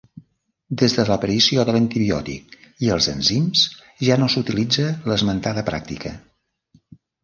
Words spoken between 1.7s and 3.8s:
l'antibiòtic i els enzims